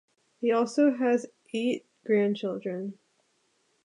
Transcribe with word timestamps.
He 0.39 0.51
also 0.51 0.95
has 0.95 1.27
eight 1.53 1.85
grandchildren. 2.07 2.97